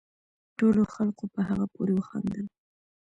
ټولو 0.57 0.81
خلقو 0.93 1.25
په 1.33 1.41
هغه 1.49 1.65
پورې 1.73 1.93
وخاندل 1.95 2.41